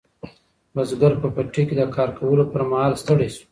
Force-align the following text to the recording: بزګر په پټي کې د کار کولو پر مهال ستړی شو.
بزګر 0.75 1.13
په 1.21 1.27
پټي 1.35 1.63
کې 1.67 1.75
د 1.77 1.81
کار 1.95 2.09
کولو 2.17 2.43
پر 2.51 2.61
مهال 2.71 2.93
ستړی 3.01 3.29
شو. 3.35 3.43